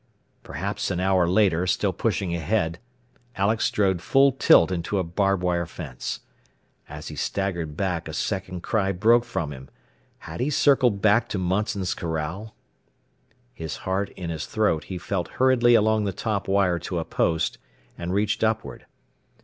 Perhaps 0.41 0.89
an 0.89 0.99
hour 0.99 1.27
later, 1.27 1.67
still 1.67 1.93
pushing 1.93 2.33
ahead, 2.33 2.79
Alex 3.35 3.65
strode 3.65 4.01
full 4.01 4.31
tilt 4.31 4.71
into 4.71 4.97
a 4.97 5.03
barb 5.03 5.43
wire 5.43 5.67
fence. 5.67 6.21
As 6.89 7.09
he 7.09 7.15
staggered 7.15 7.77
back 7.77 8.07
a 8.07 8.13
second 8.15 8.63
cry 8.63 8.93
broke 8.93 9.23
from 9.23 9.51
him. 9.53 9.69
Had 10.17 10.39
he 10.39 10.49
circled 10.49 11.03
back 11.03 11.29
to 11.29 11.37
Munson's 11.37 11.93
corral? 11.93 12.55
His 13.53 13.75
heart 13.85 14.09
in 14.15 14.31
his 14.31 14.47
throat, 14.47 14.85
he 14.85 14.97
felt 14.97 15.27
hurriedly 15.37 15.75
along 15.75 16.05
the 16.05 16.13
top 16.13 16.47
wire 16.47 16.79
to 16.79 16.97
a 16.97 17.05
post, 17.05 17.59
and 17.95 18.11
reached 18.11 18.43
upward. 18.43 18.87